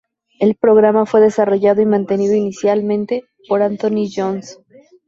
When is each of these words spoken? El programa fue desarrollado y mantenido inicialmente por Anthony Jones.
El 0.39 0.55
programa 0.55 1.05
fue 1.05 1.21
desarrollado 1.21 1.79
y 1.79 1.85
mantenido 1.85 2.33
inicialmente 2.35 3.25
por 3.47 3.61
Anthony 3.61 4.09
Jones. 4.11 4.57